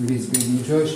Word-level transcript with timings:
iubiți 0.00 0.28
credincioși, 0.28 0.94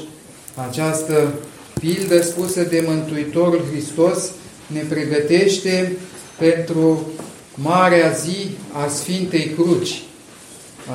această 0.68 1.32
pildă 1.80 2.22
spusă 2.22 2.62
de 2.62 2.84
Mântuitorul 2.87 3.65
Hristos 3.71 4.30
ne 4.67 4.80
pregătește 4.80 5.96
pentru 6.38 7.06
marea 7.54 8.11
zi 8.11 8.51
a 8.72 8.88
Sfintei 8.88 9.51
Cruci. 9.54 10.03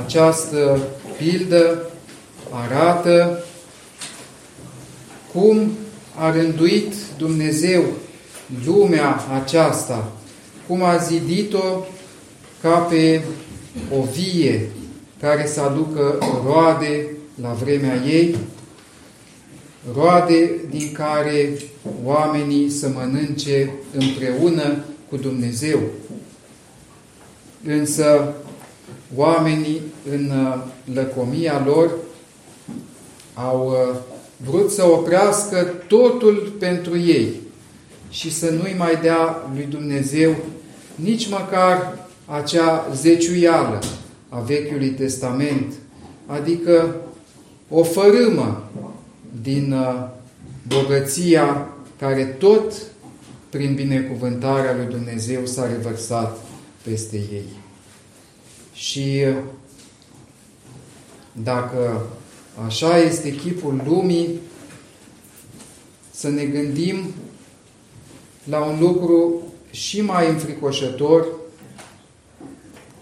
Această 0.06 0.80
pildă 1.18 1.90
arată 2.50 3.44
cum 5.34 5.72
a 6.16 6.32
rânduit 6.32 6.94
Dumnezeu 7.18 7.84
lumea 8.66 9.26
aceasta, 9.44 10.12
cum 10.68 10.84
a 10.84 10.98
zidit-o 10.98 11.86
ca 12.62 12.78
pe 12.78 13.22
o 13.98 14.02
vie 14.02 14.70
care 15.20 15.48
să 15.48 15.62
aducă 15.62 16.18
roade 16.46 17.06
la 17.42 17.54
vremea 17.54 17.96
ei, 17.96 18.36
roade 19.94 20.52
din 20.70 20.92
care 20.92 21.54
oamenii 22.04 22.70
să 22.70 22.90
mănânce 22.90 23.72
împreună 23.94 24.84
cu 25.10 25.18
Dumnezeu. 25.18 25.80
Însă 27.66 28.34
oamenii 29.16 29.82
în 30.12 30.32
lăcomia 30.94 31.64
lor 31.66 31.92
au 33.34 33.68
uh, 33.68 34.00
vrut 34.50 34.72
să 34.72 34.86
oprească 34.86 35.58
totul 35.88 36.54
pentru 36.60 36.98
ei 36.98 37.34
și 38.10 38.34
să 38.34 38.50
nu-i 38.50 38.76
mai 38.78 39.00
dea 39.02 39.50
lui 39.56 39.66
Dumnezeu 39.70 40.36
nici 40.96 41.30
măcar 41.30 42.08
acea 42.26 42.88
zeciuială 42.96 43.80
a 44.30 44.40
Vechiului 44.40 44.90
Testament, 44.90 45.74
adică 46.26 46.96
o 47.74 47.84
fărâmă 47.84 48.70
din 49.42 49.72
uh, 49.72 50.08
bogăția 50.68 51.68
care 52.00 52.26
tot 52.26 52.74
prin 53.50 53.76
binecuvântarea 53.76 54.76
lui 54.76 54.86
Dumnezeu 54.86 55.46
s-a 55.46 55.68
revărsat 55.68 56.38
peste 56.84 57.16
ei. 57.16 57.46
Și 58.74 59.24
uh, 59.28 59.36
dacă 61.32 62.06
așa 62.66 62.98
este 62.98 63.36
chipul 63.36 63.82
lumii, 63.86 64.40
să 66.12 66.30
ne 66.30 66.46
gândim 66.46 67.04
la 68.44 68.64
un 68.64 68.80
lucru 68.80 69.42
și 69.72 70.02
mai 70.02 70.30
înfricoșător, 70.30 71.28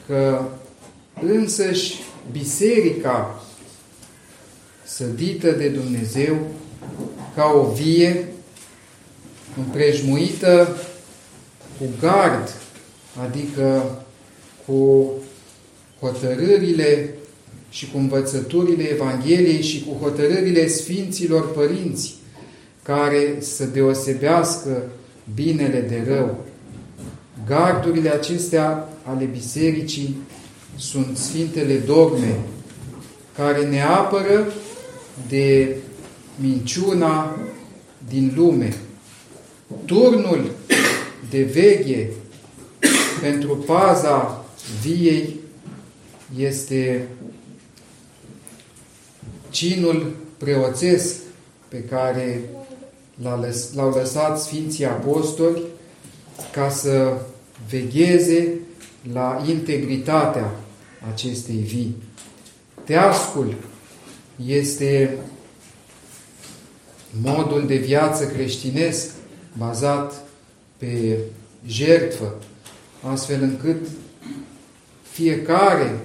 că 0.07 0.41
însăși 1.21 1.95
biserica 2.31 3.38
sădită 4.95 5.51
de 5.51 5.67
Dumnezeu 5.67 6.37
ca 7.35 7.53
o 7.55 7.71
vie 7.71 8.27
împrejmuită 9.57 10.77
cu 11.77 11.85
gard, 12.01 12.53
adică 13.21 13.83
cu 14.65 15.11
hotărârile 15.99 17.09
și 17.69 17.91
cu 17.91 17.97
învățăturile 17.97 18.83
Evangheliei 18.83 19.61
și 19.61 19.85
cu 19.87 20.05
hotărârile 20.05 20.67
Sfinților 20.67 21.51
Părinți, 21.51 22.15
care 22.83 23.35
să 23.39 23.65
deosebească 23.65 24.83
binele 25.35 25.79
de 25.79 26.13
rău. 26.13 26.45
Gardurile 27.47 28.09
acestea 28.09 28.89
ale 29.03 29.25
bisericii 29.25 30.15
sunt 30.77 31.17
Sfintele 31.17 31.75
Dogme, 31.75 32.39
care 33.35 33.65
ne 33.65 33.81
apără 33.81 34.53
de 35.27 35.75
minciuna 36.35 37.37
din 38.07 38.33
lume. 38.35 38.75
Turnul 39.85 40.51
de 41.29 41.43
veghe 41.43 42.09
pentru 43.21 43.55
paza 43.55 44.45
viei 44.81 45.39
este 46.37 47.07
cinul 49.49 50.15
preoțesc 50.37 51.15
pe 51.67 51.83
care 51.83 52.41
l-au 53.75 53.93
lăsat 53.95 54.41
Sfinții 54.41 54.85
Apostoli 54.85 55.61
ca 56.51 56.69
să 56.69 57.21
vegheze 57.69 58.53
la 59.13 59.43
integritatea 59.47 60.51
acestei 61.13 61.55
vii. 61.55 61.95
Teascul 62.83 63.55
este 64.45 65.17
modul 67.21 67.63
de 67.67 67.75
viață 67.75 68.25
creștinesc 68.25 69.09
bazat 69.57 70.23
pe 70.77 71.17
jertfă, 71.67 72.35
astfel 73.01 73.41
încât 73.41 73.87
fiecare, 75.11 75.99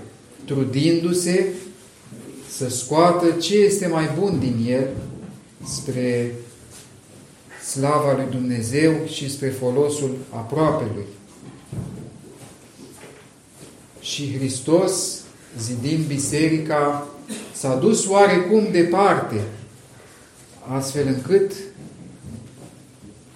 trudindu-se, 0.45 1.47
să 2.51 2.69
scoată 2.69 3.31
ce 3.31 3.57
este 3.57 3.87
mai 3.87 4.11
bun 4.19 4.39
din 4.39 4.67
el 4.73 4.89
spre 5.67 6.35
slava 7.73 8.13
lui 8.13 8.27
Dumnezeu 8.31 8.95
și 9.07 9.31
spre 9.31 9.49
folosul 9.49 10.17
aproapelui. 10.31 11.05
Și 14.01 14.37
Hristos, 14.37 15.21
zidind 15.59 16.05
biserica, 16.05 17.09
s-a 17.65 17.75
dus 17.75 18.07
oarecum 18.09 18.69
departe, 18.73 19.41
astfel 20.69 21.07
încât 21.07 21.53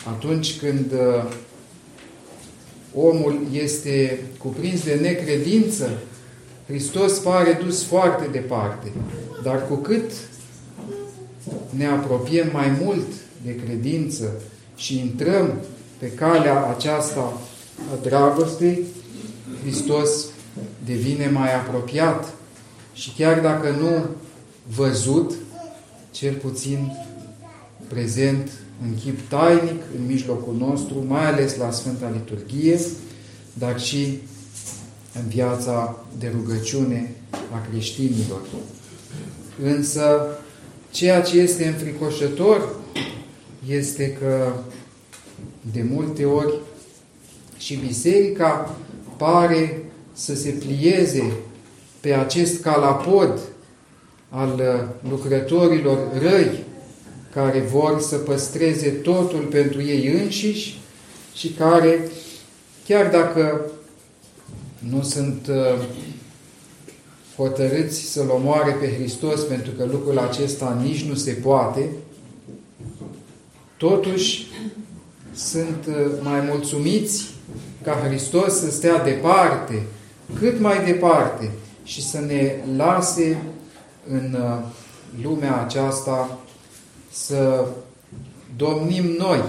atunci 0.05 0.59
când 0.59 0.93
uh, 0.93 1.31
omul 2.95 3.41
este 3.53 4.21
cuprins 4.39 4.85
de 4.85 4.95
necredință, 4.95 5.91
Hristos 6.67 7.19
pare 7.19 7.61
dus 7.65 7.85
foarte 7.85 8.29
departe. 8.33 8.93
Dar 9.43 9.67
cu 9.69 9.75
cât 9.75 10.11
ne 11.71 11.87
apropiem 11.87 12.49
mai 12.53 12.79
mult 12.83 13.07
de 13.45 13.57
credință 13.57 14.33
și 14.77 14.99
intrăm 14.99 15.53
pe 15.99 16.11
calea 16.11 16.67
aceasta 16.67 17.41
a 17.93 17.99
dragostei, 18.03 18.85
Hristos 19.63 20.25
devine 20.85 21.29
mai 21.29 21.55
apropiat 21.55 22.38
și 22.99 23.13
chiar 23.17 23.41
dacă 23.41 23.71
nu 23.71 24.07
văzut, 24.77 25.35
cel 26.11 26.35
puțin 26.35 26.93
prezent 27.89 28.51
în 28.83 28.95
chip 28.95 29.29
tainic 29.29 29.83
în 29.97 30.07
mijlocul 30.07 30.55
nostru, 30.55 31.05
mai 31.07 31.27
ales 31.27 31.57
la 31.57 31.71
Sfânta 31.71 32.11
Liturghie, 32.13 32.81
dar 33.53 33.81
și 33.81 34.19
în 35.15 35.29
viața 35.29 36.07
de 36.19 36.33
rugăciune 36.35 37.15
a 37.31 37.67
creștinilor. 37.71 38.41
Însă, 39.63 40.27
ceea 40.91 41.23
ce 41.23 41.39
este 41.39 41.67
înfricoșător 41.67 42.75
este 43.69 44.13
că 44.13 44.53
de 45.73 45.87
multe 45.91 46.25
ori 46.25 46.55
și 47.59 47.77
biserica 47.87 48.77
pare 49.17 49.83
să 50.13 50.35
se 50.35 50.51
plieze 50.51 51.33
pe 52.01 52.15
acest 52.15 52.63
calapod 52.63 53.39
al 54.29 54.85
lucrătorilor 55.09 55.99
răi 56.21 56.65
care 57.33 57.61
vor 57.61 58.01
să 58.01 58.17
păstreze 58.17 58.89
totul 58.89 59.49
pentru 59.51 59.83
ei 59.83 60.07
înșiși 60.07 60.81
și 61.35 61.49
care, 61.49 62.09
chiar 62.87 63.11
dacă 63.11 63.71
nu 64.79 65.03
sunt 65.03 65.47
uh, 65.51 65.85
hotărâți 67.37 68.01
să-L 68.01 68.31
omoare 68.31 68.71
pe 68.71 68.95
Hristos 68.95 69.41
pentru 69.41 69.71
că 69.71 69.85
lucrul 69.85 70.19
acesta 70.19 70.79
nici 70.83 71.05
nu 71.05 71.15
se 71.15 71.33
poate, 71.33 71.89
totuși 73.77 74.47
sunt 75.35 75.87
uh, 75.89 75.95
mai 76.23 76.41
mulțumiți 76.41 77.31
ca 77.83 77.93
Hristos 78.09 78.61
să 78.61 78.71
stea 78.71 79.05
departe, 79.05 79.83
cât 80.39 80.61
mai 80.61 80.85
departe 80.85 81.51
și 81.89 82.03
să 82.03 82.21
ne 82.21 82.55
lase 82.77 83.43
în 84.11 84.37
uh, 84.41 84.59
lumea 85.23 85.61
aceasta 85.61 86.39
să 87.11 87.67
domnim 88.57 89.05
noi 89.05 89.43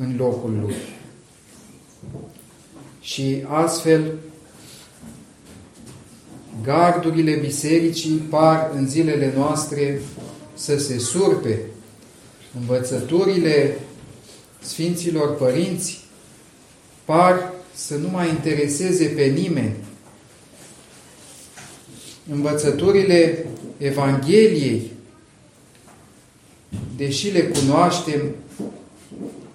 în 0.00 0.16
locul 0.16 0.58
Lui. 0.60 0.74
Și 3.00 3.44
astfel 3.48 4.14
gardurile 6.62 7.34
bisericii 7.34 8.16
par 8.16 8.70
în 8.74 8.88
zilele 8.88 9.32
noastre 9.36 10.00
să 10.54 10.78
se 10.78 10.98
surpe. 10.98 11.60
Învățăturile 12.60 13.78
Sfinților 14.60 15.36
Părinți 15.36 16.00
par 17.04 17.52
să 17.74 17.96
nu 17.96 18.08
mai 18.08 18.28
intereseze 18.28 19.04
pe 19.04 19.24
nimeni. 19.24 19.74
Învățăturile 22.30 23.46
Evangheliei 23.78 24.90
deși 26.96 27.30
le 27.30 27.42
cunoaștem, 27.42 28.20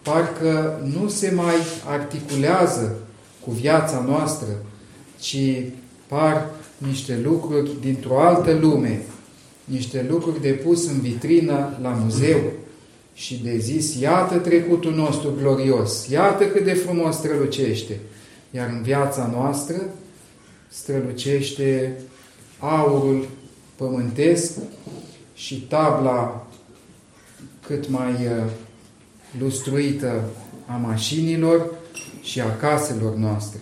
parcă 0.02 0.82
nu 0.94 1.08
se 1.08 1.32
mai 1.36 1.56
articulează 1.88 2.96
cu 3.46 3.52
viața 3.52 4.06
noastră, 4.08 4.48
ci 5.20 5.38
par 6.08 6.50
niște 6.78 7.20
lucruri 7.24 7.72
dintr-o 7.82 8.20
altă 8.20 8.58
lume, 8.62 9.02
niște 9.66 10.06
lucruri 10.10 10.42
de 10.42 10.50
pus 10.52 10.88
în 10.88 11.00
vitrină 11.00 11.78
la 11.82 11.90
muzeu 11.90 12.40
și 13.14 13.42
de 13.44 13.58
zis, 13.58 14.00
iată 14.00 14.38
trecutul 14.38 14.94
nostru 14.94 15.34
glorios, 15.40 16.08
iată 16.08 16.46
cât 16.46 16.64
de 16.64 16.74
frumos 16.74 17.16
strălucește. 17.16 18.00
Iar 18.52 18.70
în 18.70 18.82
viața 18.82 19.30
noastră 19.34 19.76
strălucește 20.70 21.98
aurul 22.64 23.28
pământesc 23.76 24.52
și 25.36 25.62
tabla 25.62 26.48
cât 27.68 27.90
mai 27.90 28.12
uh, 28.12 28.52
lustruită 29.40 30.24
a 30.66 30.76
mașinilor 30.76 31.74
și 32.22 32.42
a 32.42 32.56
caselor 32.56 33.16
noastre. 33.16 33.60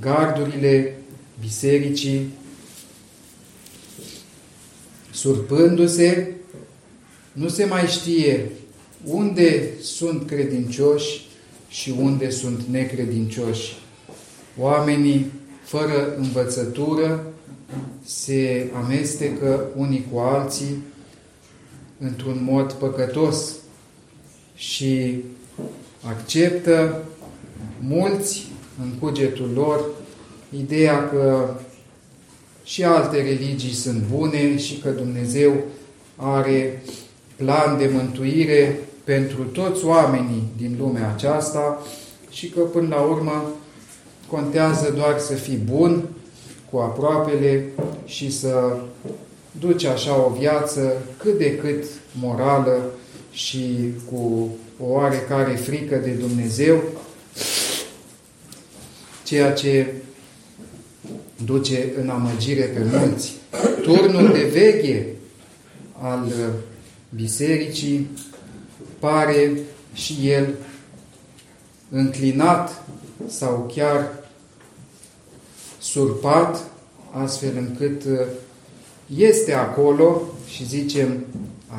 Gardurile 0.00 0.96
bisericii 1.40 2.28
surpându-se, 5.12 6.34
nu 7.32 7.48
se 7.48 7.64
mai 7.64 7.86
știe 7.86 8.50
unde 9.04 9.70
sunt 9.80 10.26
credincioși 10.26 11.26
și 11.68 11.94
unde 11.98 12.30
sunt 12.30 12.62
necredincioși. 12.62 13.76
Oamenii 14.58 15.30
fără 15.72 16.14
învățătură 16.16 17.26
se 18.04 18.70
amestecă 18.74 19.64
unii 19.76 20.06
cu 20.12 20.18
alții 20.18 20.82
într-un 21.98 22.48
mod 22.50 22.72
păcătos 22.72 23.52
și 24.54 25.22
acceptă 26.08 27.02
mulți 27.80 28.46
în 28.82 28.88
cugetul 29.00 29.50
lor 29.54 29.84
ideea 30.58 31.08
că 31.08 31.54
și 32.64 32.84
alte 32.84 33.22
religii 33.22 33.74
sunt 33.74 34.02
bune 34.10 34.58
și 34.58 34.78
că 34.78 34.90
Dumnezeu 34.90 35.64
are 36.16 36.82
plan 37.36 37.78
de 37.78 37.90
mântuire 37.92 38.78
pentru 39.04 39.42
toți 39.42 39.84
oamenii 39.84 40.42
din 40.56 40.76
lumea 40.78 41.12
aceasta 41.14 41.82
și 42.30 42.48
că 42.48 42.60
până 42.60 42.88
la 42.88 43.00
urmă 43.00 43.44
contează 44.32 44.92
doar 44.96 45.18
să 45.18 45.34
fii 45.34 45.56
bun 45.56 46.02
cu 46.70 46.78
aproapele 46.78 47.64
și 48.04 48.30
să 48.30 48.76
duci 49.60 49.84
așa 49.84 50.24
o 50.24 50.32
viață 50.38 50.92
cât 51.16 51.38
de 51.38 51.56
cât 51.56 51.84
morală 52.20 52.90
și 53.32 53.92
cu 54.10 54.48
o 54.78 54.84
oarecare 54.84 55.54
frică 55.54 55.96
de 55.96 56.10
Dumnezeu, 56.10 56.82
ceea 59.24 59.52
ce 59.52 59.94
duce 61.44 61.92
în 62.00 62.08
amăgire 62.08 62.62
pe 62.64 62.80
mulți. 62.92 63.32
Turnul 63.82 64.32
de 64.32 64.50
veche 64.52 65.06
al 66.00 66.32
bisericii 67.14 68.10
pare 68.98 69.52
și 69.92 70.14
el 70.24 70.48
înclinat 71.92 72.82
sau 73.26 73.70
chiar 73.74 74.10
surpat, 75.78 76.64
astfel 77.10 77.52
încât 77.56 78.04
uh, 78.04 78.26
este 79.16 79.52
acolo 79.52 80.22
și 80.48 80.66
zicem, 80.66 81.24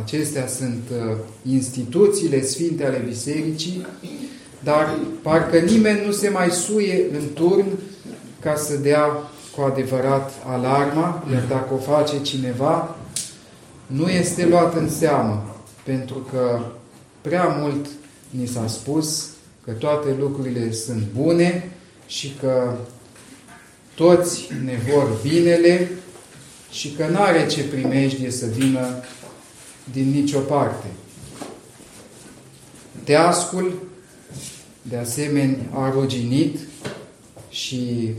acestea 0.04 0.48
sunt 0.48 0.83
uh, 0.92 1.15
instituțiile 1.50 2.42
sfinte 2.42 2.86
ale 2.86 3.04
bisericii, 3.07 3.86
dar 4.63 4.98
parcă 5.21 5.57
nimeni 5.57 6.06
nu 6.06 6.12
se 6.12 6.30
mai 6.30 6.50
suie 6.50 7.06
în 7.12 7.33
turn 7.33 7.65
ca 8.39 8.56
să 8.56 8.75
dea 8.75 9.31
cu 9.56 9.62
adevărat 9.62 10.31
alarma, 10.45 11.27
iar 11.31 11.44
dacă 11.50 11.74
o 11.74 11.77
face 11.77 12.21
cineva, 12.21 12.95
nu 13.88 14.10
este 14.10 14.48
luat 14.48 14.75
în 14.75 14.89
seamă, 14.89 15.56
pentru 15.83 16.27
că 16.31 16.60
prea 17.21 17.48
mult 17.60 17.86
ni 18.30 18.45
s-a 18.48 18.68
spus 18.68 19.33
că 19.65 19.71
toate 19.71 20.15
lucrurile 20.19 20.71
sunt 20.71 21.04
bune 21.15 21.71
și 22.07 22.33
că 22.39 22.77
toți 23.95 24.48
ne 24.63 24.77
vor 24.92 25.19
binele 25.21 25.89
și 26.71 26.92
că 26.92 27.07
nu 27.07 27.21
are 27.21 27.48
ce 27.48 27.63
primejdie 27.63 28.31
să 28.31 28.45
vină 28.45 29.04
din 29.92 30.10
nicio 30.10 30.39
parte. 30.39 30.86
Teascul, 33.04 33.74
de 34.81 34.98
asemenea, 34.98 35.57
a 35.74 35.89
ruginit 35.89 36.60
și 37.50 38.12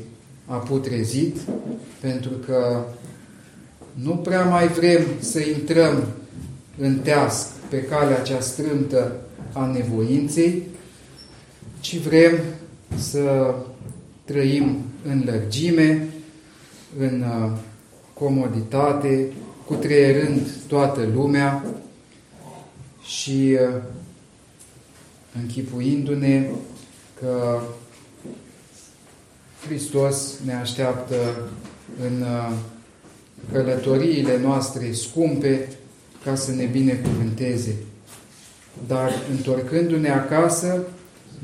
a 0.47 0.57
putrezit, 0.57 1.37
pentru 2.01 2.31
că 2.31 2.85
nu 3.93 4.17
prea 4.17 4.45
mai 4.45 4.69
vrem 4.69 5.03
să 5.19 5.41
intrăm 5.41 6.05
în 6.79 6.99
teasc 6.99 7.49
pe 7.69 7.83
calea 7.83 8.23
cea 8.23 8.41
strâmtă 8.41 9.17
a 9.53 9.67
nevoinței, 9.67 10.63
ci 11.85 11.99
vrem 11.99 12.39
să 12.97 13.55
trăim 14.25 14.77
în 15.07 15.23
lărgime, 15.25 16.09
în 16.99 17.23
uh, 17.23 17.51
comoditate, 18.13 19.33
cutreierând 19.67 20.41
toată 20.69 21.09
lumea 21.15 21.65
și 23.03 23.57
uh, 23.61 23.83
închipuindu-ne 25.43 26.51
că 27.21 27.61
Hristos 29.67 30.35
ne 30.45 30.55
așteaptă 30.55 31.17
în 32.01 32.23
uh, 32.23 32.53
călătoriile 33.53 34.41
noastre 34.41 34.93
scumpe 34.93 35.69
ca 36.25 36.35
să 36.35 36.53
ne 36.53 36.65
binecuvânteze. 36.65 37.77
Dar 38.87 39.13
întorcându-ne 39.31 40.11
acasă, 40.11 40.83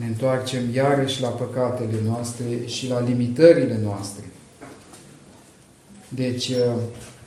ne 0.01 0.07
întoarcem 0.07 0.63
iarăși 0.75 1.21
la 1.21 1.29
păcatele 1.29 1.99
noastre 2.05 2.45
și 2.67 2.89
la 2.89 3.01
limitările 3.01 3.81
noastre. 3.83 4.25
Deci, 6.09 6.49
uh, 6.49 6.73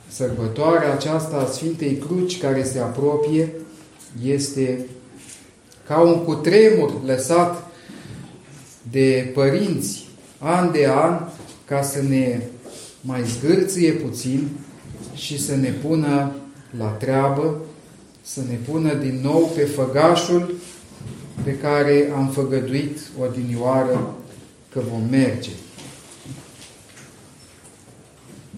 sărbătoarea 0.08 0.92
aceasta 0.92 1.36
a 1.36 1.50
Sfintei 1.52 1.96
Cruci 1.96 2.40
care 2.40 2.64
se 2.64 2.78
apropie 2.78 3.52
este 4.24 4.86
ca 5.86 6.00
un 6.00 6.24
cutremur 6.24 7.04
lăsat 7.04 7.70
de 8.90 9.30
părinți 9.34 10.08
an 10.38 10.72
de 10.72 10.86
an 10.86 11.28
ca 11.64 11.82
să 11.82 12.02
ne 12.02 12.40
mai 13.00 13.22
zgârție 13.22 13.92
puțin 13.92 14.48
și 15.14 15.42
să 15.42 15.56
ne 15.56 15.70
pună 15.70 16.32
la 16.78 16.86
treabă, 16.86 17.60
să 18.22 18.40
ne 18.48 18.58
pună 18.70 18.94
din 18.94 19.20
nou 19.22 19.52
pe 19.54 19.64
făgașul 19.64 20.54
pe 21.44 21.56
care 21.56 22.12
am 22.16 22.28
făgăduit 22.28 22.98
odinioară 23.20 24.14
că 24.72 24.80
vom 24.90 25.02
merge. 25.10 25.50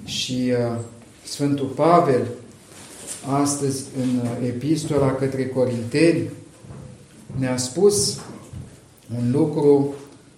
Și 0.05 0.53
uh, 0.53 0.79
Sfântul 1.25 1.67
Pavel, 1.67 2.27
astăzi 3.43 3.85
în 4.03 4.21
uh, 4.23 4.47
epistola 4.47 5.15
către 5.15 5.47
Corinteni, 5.47 6.31
ne-a 7.39 7.57
spus 7.57 8.21
un 9.17 9.31
lucru 9.31 9.95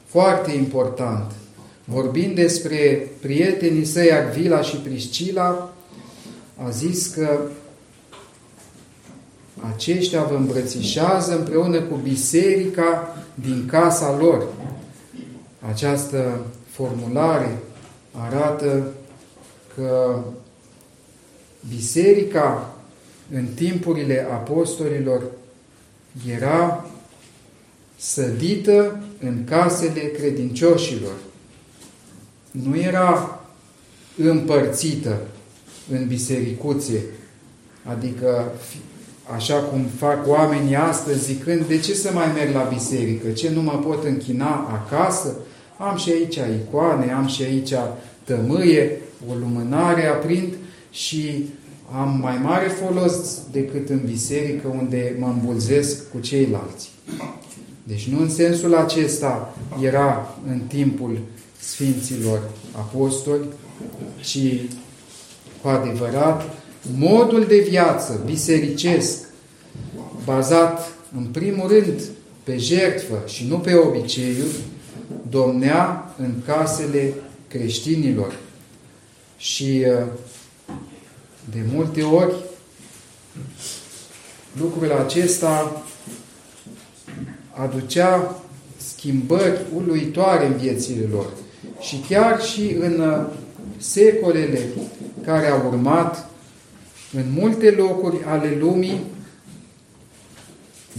foarte 0.07 0.53
important. 0.53 1.33
Vorbind 1.85 2.35
despre 2.35 3.11
prietenii 3.21 3.85
săi 3.85 4.13
Agvila 4.13 4.63
și 4.63 4.77
Priscila, 4.77 5.73
a 6.57 6.71
zis 6.71 7.07
că 7.07 7.41
aceștia 9.75 10.23
vă 10.23 10.35
îmbrățișează 10.35 11.37
împreună 11.37 11.81
cu 11.81 11.95
biserica 11.95 13.17
din 13.35 13.67
casa 13.67 14.17
lor. 14.17 14.47
Această 15.69 16.41
formulare 16.71 17.59
arată 18.13 18.93
că 19.75 20.23
biserica 21.69 22.75
în 23.33 23.47
timpurile 23.55 24.27
apostolilor 24.31 25.23
era 26.37 26.87
sădită 27.97 29.01
în 29.21 29.45
casele 29.45 30.01
credincioșilor. 30.01 31.13
Nu 32.51 32.77
era 32.77 33.41
împărțită 34.17 35.21
în 35.91 36.07
bisericuțe, 36.07 37.05
adică 37.85 38.53
așa 39.35 39.55
cum 39.55 39.85
fac 39.97 40.29
oamenii 40.29 40.77
astăzi, 40.77 41.25
zicând, 41.25 41.65
de 41.67 41.79
ce 41.79 41.95
să 41.95 42.11
mai 42.13 42.27
merg 42.35 42.55
la 42.55 42.71
biserică? 42.73 43.29
Ce 43.29 43.51
nu 43.51 43.63
mă 43.63 43.81
pot 43.87 44.05
închina 44.05 44.83
acasă? 44.83 45.35
Am 45.79 45.97
și 45.97 46.11
aici 46.11 46.39
icoane, 46.65 47.13
am 47.13 47.27
și 47.27 47.43
aici 47.43 47.73
tămâie, 48.25 49.01
o 49.31 49.35
lumânare 49.35 50.07
aprind 50.07 50.53
și 50.91 51.49
am 51.93 52.19
mai 52.23 52.39
mare 52.43 52.67
folos 52.67 53.41
decât 53.53 53.89
în 53.89 54.01
biserică 54.05 54.69
unde 54.69 55.17
mă 55.19 55.27
îmbulzesc 55.27 56.11
cu 56.11 56.19
ceilalți. 56.19 56.91
Deci 57.83 58.09
nu 58.09 58.21
în 58.21 58.31
sensul 58.31 58.75
acesta 58.75 59.55
era 59.83 60.37
în 60.49 60.59
timpul 60.59 61.19
Sfinților 61.61 62.41
Apostoli, 62.77 63.45
ci 64.21 64.39
cu 65.63 65.69
adevărat 65.69 66.58
modul 66.99 67.45
de 67.49 67.59
viață 67.69 68.21
bisericesc, 68.25 69.19
bazat 70.25 70.93
în 71.17 71.25
primul 71.25 71.69
rând 71.69 72.01
pe 72.43 72.57
jertfă 72.57 73.23
și 73.27 73.47
nu 73.47 73.59
pe 73.59 73.75
obiceiuri, 73.75 74.57
domnea 75.31 76.15
în 76.19 76.33
casele 76.47 77.15
creștinilor. 77.49 78.39
Și 79.37 79.85
uh, 79.87 80.07
de 81.51 81.59
multe 81.73 82.03
ori 82.03 82.35
lucrul 84.61 84.93
acesta 84.93 85.83
aducea 87.53 88.43
schimbări 88.77 89.61
uluitoare 89.75 90.47
în 90.47 90.57
viețile 90.57 91.09
lor. 91.13 91.27
Și 91.81 92.05
chiar 92.09 92.43
și 92.43 92.77
în 92.81 93.01
uh, 93.01 93.27
secolele 93.79 94.61
care 95.25 95.47
au 95.47 95.67
urmat, 95.67 96.28
în 97.13 97.25
multe 97.33 97.71
locuri 97.71 98.25
ale 98.25 98.57
lumii, 98.59 99.01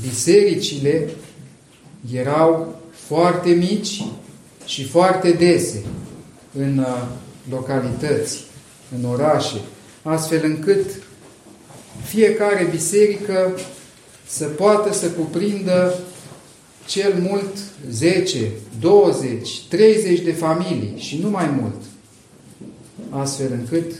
bisericile 0.01 1.09
erau 2.13 2.81
foarte 2.91 3.49
mici 3.49 4.03
și 4.65 4.83
foarte 4.83 5.31
dese 5.31 5.83
în 6.57 6.77
uh, 6.77 7.07
localități, 7.49 8.43
în 8.97 9.05
orașe, 9.05 9.57
astfel 10.03 10.43
încât 10.43 10.85
fiecare 12.03 12.67
biserică 12.71 13.59
să 14.27 14.45
poată 14.45 14.93
să 14.93 15.09
cuprindă 15.09 15.99
cel 16.85 17.13
mult 17.29 17.57
10, 17.89 18.51
20, 18.79 19.61
30 19.69 20.19
de 20.19 20.31
familii 20.31 20.93
și 20.97 21.17
nu 21.17 21.29
mai 21.29 21.47
mult. 21.61 21.81
Astfel 23.09 23.51
încât 23.51 23.91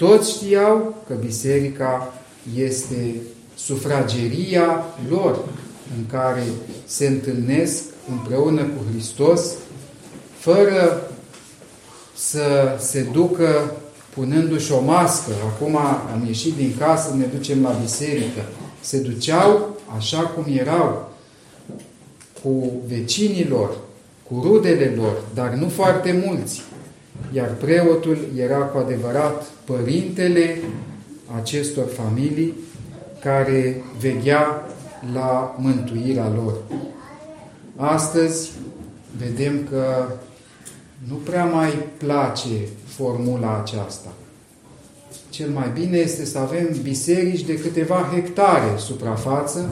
toți 0.00 0.30
știau 0.30 0.94
că 1.06 1.14
biserica 1.14 2.14
este 2.56 3.14
sufrageria 3.56 4.84
lor 5.08 5.38
în 5.96 6.06
care 6.06 6.42
se 6.86 7.06
întâlnesc 7.06 7.82
împreună 8.10 8.62
cu 8.62 8.84
Hristos 8.90 9.42
fără 10.38 11.10
să 12.14 12.76
se 12.78 13.08
ducă 13.12 13.72
punându-și 14.14 14.72
o 14.72 14.80
mască. 14.80 15.30
Acum 15.54 15.76
am 15.76 16.24
ieșit 16.26 16.54
din 16.54 16.74
casă, 16.78 17.14
ne 17.16 17.24
ducem 17.24 17.62
la 17.62 17.78
biserică. 17.82 18.40
Se 18.80 18.98
duceau 18.98 19.76
așa 19.96 20.20
cum 20.20 20.44
erau, 20.56 21.12
cu 22.42 22.72
vecinilor, 22.86 23.76
cu 24.28 24.40
rudele 24.42 24.92
lor, 24.96 25.16
dar 25.34 25.52
nu 25.52 25.68
foarte 25.68 26.22
mulți. 26.26 26.62
Iar 27.32 27.48
preotul 27.48 28.18
era 28.36 28.56
cu 28.56 28.78
adevărat 28.78 29.44
părintele 29.64 30.56
acestor 31.40 31.86
familii 31.86 32.54
care 33.20 33.82
veghea 34.00 34.68
la 35.14 35.56
mântuirea 35.58 36.32
lor. 36.34 36.56
Astăzi 37.76 38.50
vedem 39.18 39.66
că 39.70 40.12
nu 41.08 41.14
prea 41.14 41.44
mai 41.44 41.86
place 41.96 42.68
formula 42.84 43.58
aceasta. 43.62 44.12
Cel 45.30 45.48
mai 45.48 45.70
bine 45.74 45.96
este 45.96 46.24
să 46.24 46.38
avem 46.38 46.68
biserici 46.82 47.44
de 47.44 47.58
câteva 47.58 48.10
hectare 48.14 48.76
suprafață, 48.76 49.70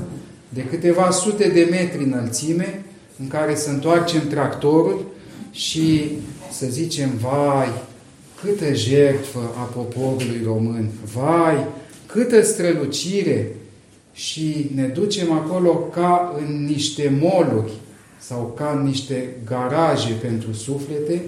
de 0.48 0.64
câteva 0.64 1.10
sute 1.10 1.48
de 1.48 1.66
metri 1.70 2.04
înălțime, 2.04 2.84
în 3.20 3.28
care 3.28 3.54
să 3.54 3.70
întoarcem 3.70 4.28
tractorul 4.28 5.04
și 5.50 6.12
să 6.50 6.66
zicem, 6.68 7.10
vai, 7.20 7.68
câtă 8.42 8.74
jertfă 8.74 9.38
a 9.58 9.62
poporului 9.62 10.40
român, 10.44 10.88
vai, 11.14 11.66
câtă 12.06 12.42
strălucire. 12.42 13.52
Și 14.12 14.70
ne 14.74 14.86
ducem 14.86 15.32
acolo 15.32 15.72
ca 15.72 16.34
în 16.38 16.64
niște 16.64 17.18
moluri 17.20 17.72
sau 18.18 18.52
ca 18.56 18.78
în 18.78 18.86
niște 18.86 19.36
garaje 19.46 20.12
pentru 20.12 20.52
suflete, 20.52 21.22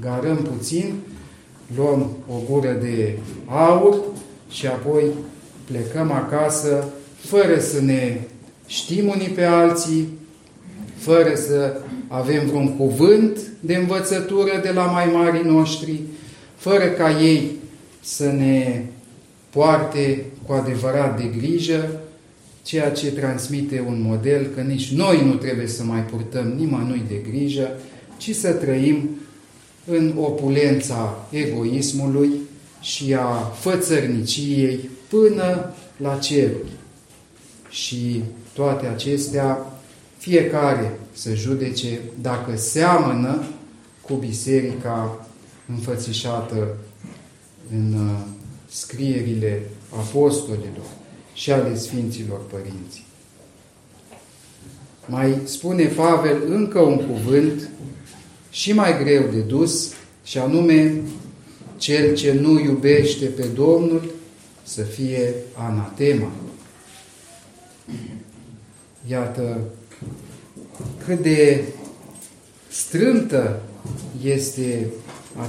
garăm 0.00 0.36
puțin, 0.36 0.94
luăm 1.76 2.10
o 2.28 2.34
gură 2.50 2.78
de 2.82 3.18
aur 3.46 3.96
și 4.50 4.66
apoi 4.66 5.04
plecăm 5.64 6.12
acasă 6.12 6.88
fără 7.16 7.60
să 7.60 7.80
ne 7.80 8.20
știm 8.66 9.08
unii 9.08 9.28
pe 9.28 9.44
alții, 9.44 10.08
fără 10.96 11.34
să 11.34 11.80
avem 12.08 12.46
vreun 12.46 12.76
cuvânt 12.76 13.38
de 13.60 13.76
învățătură 13.76 14.60
de 14.62 14.70
la 14.70 14.84
mai 14.84 15.10
mari 15.12 15.46
noștri, 15.46 16.00
fără 16.56 16.84
ca 16.84 17.20
ei 17.20 17.50
să 18.00 18.24
ne 18.30 18.84
poarte 19.50 20.24
cu 20.46 20.52
adevărat 20.52 21.20
de 21.20 21.30
grijă, 21.38 22.00
ceea 22.62 22.90
ce 22.90 23.10
transmite 23.10 23.84
un 23.86 24.02
model 24.02 24.46
că 24.54 24.60
nici 24.60 24.92
noi 24.92 25.24
nu 25.24 25.34
trebuie 25.34 25.66
să 25.66 25.84
mai 25.84 26.00
purtăm 26.00 26.52
nimănui 26.56 27.02
de 27.08 27.30
grijă, 27.30 27.70
ci 28.16 28.34
să 28.34 28.52
trăim 28.52 29.08
în 29.84 30.14
opulența 30.16 31.26
egoismului 31.30 32.30
și 32.80 33.14
a 33.14 33.52
fățărniciei 33.58 34.90
până 35.08 35.74
la 35.96 36.14
ceruri. 36.14 36.72
Și 37.68 38.22
toate 38.52 38.86
acestea, 38.86 39.77
fiecare 40.18 40.98
să 41.12 41.34
judece 41.34 42.00
dacă 42.20 42.56
seamănă 42.56 43.44
cu 44.00 44.14
biserica 44.14 45.26
înfățișată 45.68 46.76
în 47.72 47.92
uh, 47.92 48.18
scrierile 48.70 49.62
apostolilor 49.90 50.86
și 51.34 51.52
ale 51.52 51.76
Sfinților 51.76 52.40
Părinți. 52.46 53.06
Mai 55.06 55.38
spune 55.44 55.84
Pavel 55.84 56.42
încă 56.48 56.80
un 56.80 57.06
cuvânt 57.06 57.68
și 58.50 58.72
mai 58.72 59.02
greu 59.02 59.22
de 59.32 59.40
dus, 59.40 59.92
și 60.24 60.38
anume, 60.38 61.02
cel 61.76 62.14
ce 62.14 62.32
nu 62.32 62.60
iubește 62.60 63.26
pe 63.26 63.46
Domnul 63.54 64.10
să 64.62 64.82
fie 64.82 65.34
anatema. 65.54 66.30
Iată 69.06 69.60
cât 71.04 71.22
de 71.22 71.64
strântă 72.68 73.60
este 74.24 74.86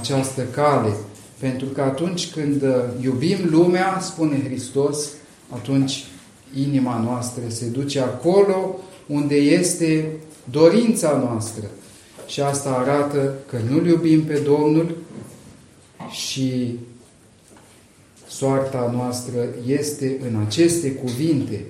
această 0.00 0.42
cale, 0.42 0.94
pentru 1.38 1.66
că 1.66 1.82
atunci 1.82 2.30
când 2.30 2.64
iubim 3.00 3.38
lumea, 3.50 3.98
spune 4.00 4.42
Hristos, 4.44 5.08
atunci 5.48 6.04
inima 6.54 6.98
noastră 6.98 7.42
se 7.48 7.66
duce 7.66 8.00
acolo 8.00 8.78
unde 9.06 9.34
este 9.34 10.06
dorința 10.50 11.16
noastră. 11.16 11.64
Și 12.26 12.40
asta 12.40 12.70
arată 12.70 13.34
că 13.48 13.58
nu-L 13.68 13.86
iubim 13.86 14.24
pe 14.24 14.38
Domnul 14.38 14.96
și 16.10 16.78
soarta 18.28 18.90
noastră 18.94 19.48
este 19.66 20.20
în 20.28 20.40
aceste 20.46 20.92
cuvinte 20.92 21.64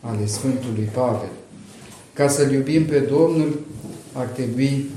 ale 0.00 0.26
Sfântului 0.26 0.88
Pavel. 0.92 1.30
Ca 2.20 2.28
să-L 2.28 2.52
iubim 2.52 2.84
pe 2.84 2.98
Domnul, 2.98 3.60
ar 4.12 4.26
trebui 4.26 4.90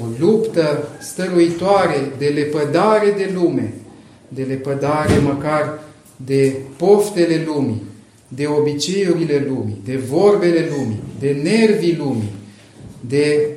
o 0.00 0.06
luptă 0.18 0.88
stăruitoare 1.00 2.12
de 2.18 2.26
lepădare 2.26 3.14
de 3.16 3.30
lume, 3.34 3.74
de 4.28 4.42
lepădare 4.42 5.18
măcar 5.18 5.82
de 6.16 6.56
poftele 6.76 7.44
lumii, 7.46 7.82
de 8.28 8.46
obiceiurile 8.46 9.46
lumii, 9.48 9.80
de 9.84 9.96
vorbele 9.96 10.68
lumii, 10.76 11.02
de 11.18 11.40
nervii 11.42 11.96
lumii, 11.96 12.32
de 13.00 13.50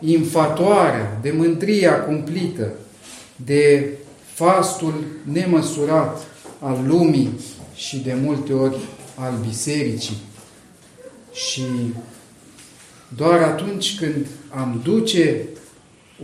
infatoarea, 0.00 1.18
de 1.22 1.34
mândria 1.36 2.00
cumplită, 2.00 2.72
de 3.44 3.88
fastul 4.34 4.94
nemăsurat 5.32 6.26
al 6.60 6.78
lumii 6.86 7.30
și 7.74 7.98
de 7.98 8.16
multe 8.22 8.52
ori 8.52 8.76
al 9.14 9.32
bisericii. 9.46 10.26
Și 11.46 11.62
doar 13.16 13.42
atunci 13.42 13.98
când 13.98 14.26
am 14.48 14.80
duce 14.84 15.48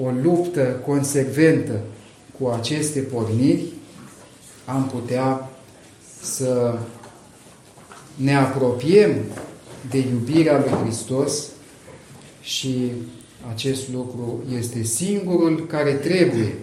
o 0.03 0.11
luptă 0.23 0.83
consecventă 0.87 1.81
cu 2.39 2.47
aceste 2.47 3.01
porniri, 3.01 3.65
am 4.65 4.91
putea 4.93 5.51
să 6.23 6.79
ne 8.15 8.37
apropiem 8.37 9.15
de 9.91 9.99
iubirea 9.99 10.59
lui 10.59 10.79
Hristos 10.83 11.47
și 12.41 12.93
acest 13.51 13.89
lucru 13.93 14.45
este 14.59 14.83
singurul 14.83 15.67
care 15.67 15.93
trebuie, 15.93 16.55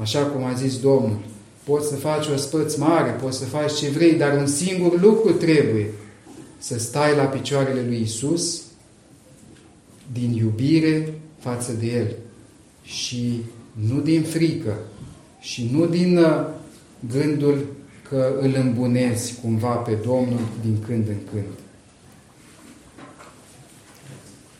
așa 0.00 0.24
cum 0.24 0.44
a 0.44 0.52
zis 0.52 0.80
Domnul, 0.80 1.18
poți 1.64 1.88
să 1.88 1.96
faci 1.96 2.26
o 2.26 2.36
spăț 2.36 2.74
mare, 2.74 3.10
poți 3.10 3.38
să 3.38 3.44
faci 3.44 3.72
ce 3.72 3.88
vrei, 3.88 4.12
dar 4.12 4.36
un 4.36 4.46
singur 4.46 5.00
lucru 5.00 5.32
trebuie, 5.32 5.90
să 6.62 6.78
stai 6.78 7.16
la 7.16 7.24
picioarele 7.24 7.82
lui 7.86 8.00
Isus 8.00 8.62
din 10.12 10.32
iubire 10.32 11.14
față 11.38 11.72
de 11.72 11.86
El 11.86 12.16
și 12.82 13.40
nu 13.88 14.00
din 14.00 14.22
frică 14.22 14.76
și 15.40 15.68
nu 15.72 15.86
din 15.86 16.18
uh, 16.18 16.46
gândul 17.12 17.66
că 18.08 18.32
îl 18.40 18.54
îmbunezi 18.54 19.34
cumva 19.40 19.74
pe 19.74 19.92
Domnul 19.92 20.40
din 20.60 20.82
când 20.86 21.08
în 21.08 21.18
când. 21.32 21.52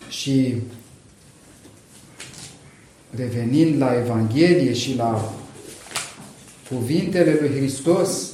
Și 0.09 0.55
revenind 3.11 3.81
la 3.81 3.99
Evanghelie 3.99 4.73
și 4.73 4.95
la 4.95 5.35
cuvintele 6.69 7.37
lui 7.41 7.51
Hristos, 7.57 8.31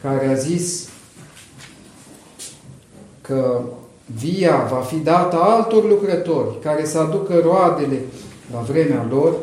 care 0.00 0.26
a 0.26 0.34
zis 0.34 0.88
că 3.22 3.60
via 4.18 4.68
va 4.70 4.80
fi 4.80 4.96
dată 4.96 5.36
altor 5.36 5.88
lucrători 5.88 6.60
care 6.60 6.84
să 6.84 6.98
aducă 6.98 7.40
roadele 7.42 8.00
la 8.52 8.60
vremea 8.60 9.06
lor, 9.10 9.36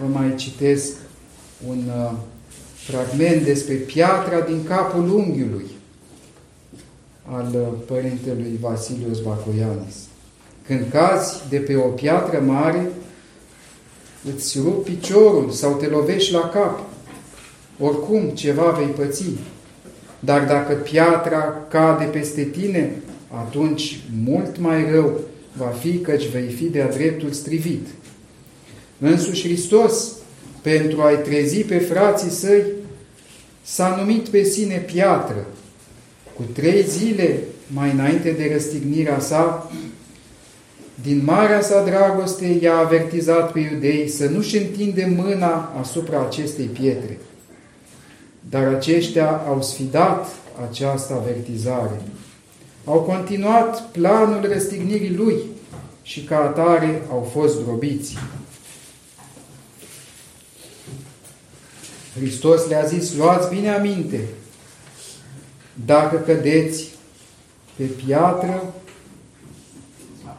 vă 0.00 0.06
mai 0.12 0.34
citesc 0.34 0.92
un 1.66 1.82
uh, 1.86 2.12
fragment 2.74 3.42
despre 3.44 3.74
piatra 3.74 4.40
din 4.40 4.64
capul 4.64 5.10
unghiului 5.10 5.66
al 7.30 7.50
uh, 7.54 7.66
părintelui 7.86 8.58
Vasilius 8.60 9.20
Bacoianis. 9.20 9.96
Când 10.66 10.86
cazi 10.90 11.48
de 11.48 11.56
pe 11.56 11.76
o 11.76 11.88
piatră 11.88 12.40
mare, 12.40 12.90
îți 14.34 14.58
rup 14.58 14.84
piciorul 14.84 15.50
sau 15.50 15.74
te 15.74 15.86
lovești 15.86 16.32
la 16.32 16.48
cap. 16.48 16.80
Oricum, 17.80 18.28
ceva 18.28 18.70
vei 18.70 18.86
păți. 18.86 19.24
Dar 20.20 20.44
dacă 20.44 20.74
piatra 20.74 21.66
cade 21.68 22.04
peste 22.04 22.42
tine, 22.42 22.90
atunci 23.34 24.00
mult 24.24 24.58
mai 24.58 24.90
rău 24.90 25.20
va 25.52 25.66
fi 25.66 25.98
căci 25.98 26.28
vei 26.28 26.48
fi 26.48 26.64
de-a 26.64 26.88
dreptul 26.88 27.32
strivit. 27.32 27.86
Însuși 28.98 29.42
Hristos, 29.42 30.12
pentru 30.62 31.00
a-i 31.00 31.16
trezi 31.16 31.58
pe 31.58 31.78
frații 31.78 32.30
săi, 32.30 32.62
s-a 33.62 33.96
numit 33.98 34.28
pe 34.28 34.42
sine 34.42 34.76
piatră. 34.76 35.46
Cu 36.34 36.42
trei 36.52 36.82
zile 36.88 37.38
mai 37.66 37.90
înainte 37.90 38.30
de 38.30 38.50
răstignirea 38.52 39.18
sa, 39.18 39.70
din 41.02 41.22
marea 41.24 41.60
sa 41.60 41.84
dragoste 41.84 42.58
i-a 42.60 42.76
avertizat 42.76 43.52
pe 43.52 43.58
iudei 43.58 44.08
să 44.08 44.28
nu-și 44.28 44.56
întinde 44.56 45.12
mâna 45.16 45.74
asupra 45.80 46.20
acestei 46.20 46.64
pietre. 46.64 47.18
Dar 48.50 48.74
aceștia 48.74 49.30
au 49.30 49.62
sfidat 49.62 50.26
această 50.68 51.14
avertizare. 51.14 52.02
Au 52.84 53.00
continuat 53.00 53.82
planul 53.90 54.52
răstignirii 54.52 55.14
lui 55.14 55.36
și 56.02 56.22
ca 56.22 56.38
atare 56.38 57.02
au 57.10 57.28
fost 57.32 57.64
drobiți. 57.64 58.16
Hristos 62.14 62.68
le-a 62.68 62.84
zis, 62.84 63.14
luați 63.14 63.48
bine 63.48 63.70
aminte, 63.70 64.28
dacă 65.86 66.16
cădeți 66.16 66.88
pe 67.76 67.84
piatră, 67.84 68.74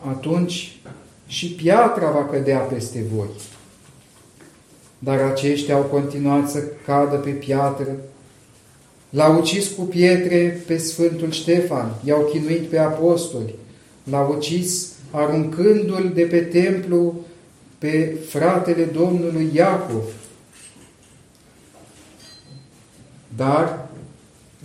atunci 0.07 0.79
și 1.27 1.51
piatra 1.51 2.11
va 2.11 2.25
cădea 2.25 2.57
peste 2.57 3.05
voi. 3.13 3.27
Dar 4.99 5.19
aceștia 5.19 5.75
au 5.75 5.81
continuat 5.81 6.49
să 6.49 6.63
cadă 6.85 7.15
pe 7.15 7.29
piatră, 7.29 7.95
l-au 9.09 9.39
ucis 9.39 9.67
cu 9.67 9.81
pietre 9.81 10.63
pe 10.67 10.77
Sfântul 10.77 11.31
Ștefan, 11.31 11.93
i-au 12.03 12.29
chinuit 12.31 12.67
pe 12.67 12.77
apostoli, 12.77 13.55
l-au 14.03 14.33
ucis 14.37 14.91
aruncându-l 15.11 16.11
de 16.13 16.21
pe 16.21 16.39
templu 16.39 17.15
pe 17.77 18.17
fratele 18.29 18.83
Domnului 18.83 19.49
Iacov, 19.53 20.03
Dar, 23.35 23.87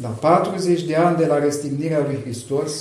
la 0.00 0.08
40 0.08 0.82
de 0.82 0.94
ani 0.94 1.16
de 1.16 1.26
la 1.26 1.38
răstignirea 1.38 2.06
lui 2.06 2.20
Hristos, 2.22 2.72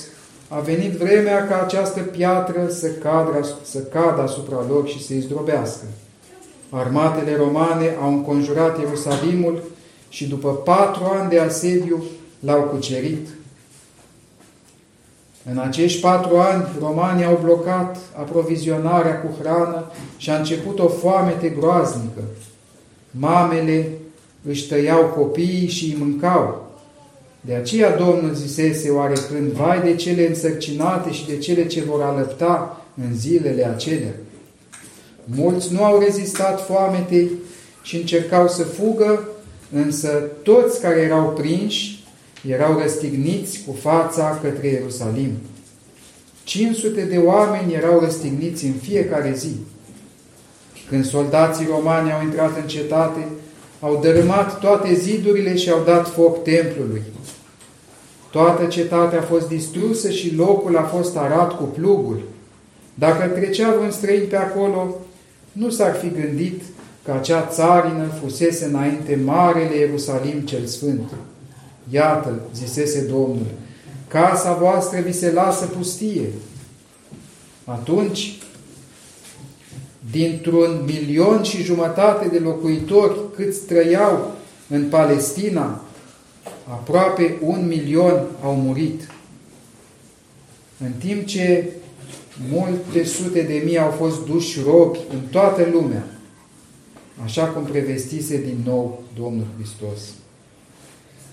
a 0.48 0.60
venit 0.60 0.92
vremea 0.92 1.48
ca 1.48 1.62
această 1.62 2.00
piatră 2.00 2.70
să 2.70 2.88
cadă, 2.88 3.48
să 3.64 3.80
cadă 3.80 4.22
asupra 4.22 4.66
lor 4.68 4.88
și 4.88 5.06
să-i 5.06 5.20
zdrobească. 5.20 5.86
Armatele 6.76 7.36
romane 7.36 7.96
au 8.02 8.12
înconjurat 8.12 8.80
Ierusalimul 8.80 9.64
și 10.10 10.28
după 10.28 10.50
patru 10.50 11.04
ani 11.04 11.30
de 11.30 11.40
asediu 11.40 12.04
l-au 12.40 12.62
cucerit. 12.62 13.28
În 15.52 15.58
acești 15.58 16.02
patru 16.02 16.38
ani, 16.38 16.66
romanii 16.80 17.26
au 17.26 17.40
blocat 17.44 17.98
aprovizionarea 18.20 19.22
cu 19.22 19.28
hrană 19.42 19.92
și 20.18 20.30
a 20.30 20.38
început 20.38 20.80
o 20.80 20.88
foamete 20.88 21.50
groaznică. 21.50 22.22
Mamele 23.12 23.90
își 24.48 24.68
tăiau 24.68 25.06
copiii 25.06 25.68
și 25.68 25.86
îi 25.86 25.98
mâncau. 26.00 26.72
De 27.42 27.54
aceea 27.54 27.98
Domnul 27.98 28.34
zisese 28.34 28.90
oarecând, 28.90 29.52
vai 29.52 29.82
de 29.82 29.96
cele 29.96 30.28
însărcinate 30.28 31.12
și 31.12 31.28
de 31.28 31.38
cele 31.38 31.68
ce 31.68 31.84
vor 31.84 32.02
alăpta 32.02 32.82
în 33.04 33.16
zilele 33.16 33.66
acelea. 33.66 34.14
Mulți 35.26 35.74
nu 35.74 35.84
au 35.84 36.00
rezistat 36.00 36.66
foametei 36.66 37.32
și 37.82 37.96
încercau 37.96 38.48
să 38.48 38.64
fugă, 38.64 39.28
însă 39.72 40.08
toți 40.44 40.82
care 40.82 41.00
erau 41.00 41.30
prinși 41.30 42.04
erau 42.48 42.80
răstigniți 42.80 43.64
cu 43.68 43.76
fața 43.82 44.40
către 44.42 44.68
Ierusalim. 44.68 45.32
500 46.44 47.02
de 47.02 47.18
oameni 47.18 47.74
erau 47.74 48.00
răstigniți 48.00 48.66
în 48.66 48.74
fiecare 48.74 49.34
zi. 49.38 49.56
Când 50.90 51.06
soldații 51.06 51.68
romani 51.70 52.12
au 52.12 52.22
intrat 52.24 52.58
în 52.62 52.68
cetate, 52.68 53.28
au 53.80 54.00
dărâmat 54.02 54.60
toate 54.60 54.94
zidurile 54.94 55.56
și 55.56 55.70
au 55.70 55.82
dat 55.86 56.10
foc 56.10 56.44
templului. 56.44 57.02
Toată 58.32 58.66
cetatea 58.66 59.20
a 59.20 59.24
fost 59.24 59.48
distrusă 59.48 60.10
și 60.10 60.36
locul 60.36 60.78
a 60.78 60.84
fost 60.84 61.18
arat 61.18 61.58
cu 61.58 61.64
plugul. 61.64 62.22
Dacă 62.94 63.28
trecea 63.28 63.76
un 63.82 63.92
străin 63.92 64.26
pe 64.30 64.36
acolo, 64.36 64.96
nu 65.54 65.70
s-ar 65.70 65.96
fi 65.96 66.10
gândit 66.10 66.62
că 67.04 67.12
acea 67.12 67.46
țarină 67.46 68.06
fusese 68.22 68.66
înainte 68.66 69.22
Marele 69.26 69.76
Ierusalim 69.76 70.40
cel 70.40 70.66
Sfânt. 70.66 71.14
Iată, 71.90 72.42
zisese 72.56 73.06
Domnul, 73.06 73.48
casa 74.08 74.54
voastră 74.54 75.00
vi 75.00 75.12
se 75.12 75.32
lasă 75.32 75.66
pustie. 75.66 76.30
Atunci 77.66 78.38
dintr-un 80.12 80.84
milion 80.86 81.44
și 81.44 81.64
jumătate 81.64 82.28
de 82.28 82.40
locuitori 82.40 83.20
câți 83.36 83.60
trăiau 83.60 84.32
în 84.70 84.90
Palestina, 84.90 85.82
aproape 86.70 87.38
un 87.42 87.68
milion 87.68 88.26
au 88.44 88.56
murit. 88.56 89.08
În 90.80 90.92
timp 91.00 91.26
ce 91.26 91.70
multe 92.50 93.04
sute 93.04 93.42
de 93.42 93.62
mii 93.66 93.78
au 93.78 93.90
fost 93.90 94.26
duși 94.26 94.60
robi 94.66 95.00
în 95.14 95.20
toată 95.32 95.70
lumea, 95.72 96.06
așa 97.24 97.46
cum 97.46 97.64
prevestise 97.64 98.38
din 98.38 98.58
nou 98.66 99.04
Domnul 99.20 99.48
Hristos. 99.58 100.00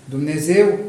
Dumnezeu 0.09 0.79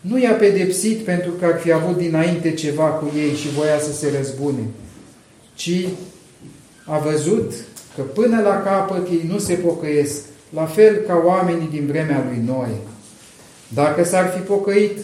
nu 0.00 0.18
i-a 0.18 0.32
pedepsit 0.32 0.98
pentru 0.98 1.30
că 1.30 1.44
ar 1.44 1.58
fi 1.58 1.72
avut 1.72 1.96
dinainte 1.96 2.52
ceva 2.52 2.84
cu 2.84 3.12
ei 3.16 3.34
și 3.34 3.48
voia 3.48 3.78
să 3.78 3.92
se 3.92 4.12
răzbune, 4.16 4.62
ci 5.54 5.88
a 6.84 6.98
văzut 6.98 7.52
că 7.94 8.02
până 8.02 8.40
la 8.40 8.62
capăt 8.62 9.08
ei 9.08 9.24
nu 9.28 9.38
se 9.38 9.54
pocăiesc, 9.54 10.20
la 10.50 10.64
fel 10.64 10.96
ca 10.96 11.22
oamenii 11.24 11.68
din 11.70 11.86
vremea 11.86 12.24
lui 12.28 12.42
Noe. 12.46 12.76
Dacă 13.68 14.04
s-ar 14.04 14.30
fi 14.30 14.40
pocăit, 14.40 14.98